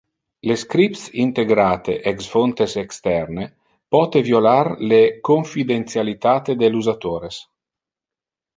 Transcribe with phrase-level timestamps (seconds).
[0.51, 3.45] Le scripts integrate ex fontes externe
[3.97, 7.41] pote violar le confidentialitate del usatores.